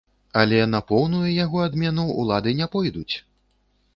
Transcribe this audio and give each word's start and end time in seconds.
Але 0.43 0.61
на 0.69 0.79
поўную 0.91 1.27
яго 1.45 1.61
адмену 1.67 2.05
ўлады 2.23 2.55
не 2.61 2.67
пойдуць? 2.77 3.15